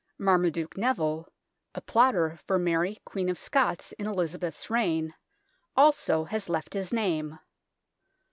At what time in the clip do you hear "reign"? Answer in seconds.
4.71-5.13